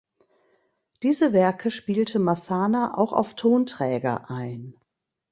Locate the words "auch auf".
2.97-3.35